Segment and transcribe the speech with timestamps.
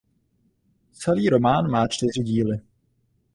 [0.91, 2.61] Celý román má čtyři díly.